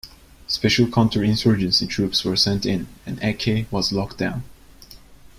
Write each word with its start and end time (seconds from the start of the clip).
Special 0.47 0.87
counter- 0.87 1.23
insurgency 1.23 1.85
troops 1.85 2.25
were 2.25 2.35
sent 2.35 2.65
in 2.65 2.87
and 3.05 3.21
Aceh 3.21 3.71
was 3.71 3.91
locked 3.91 4.17
down. 4.17 4.43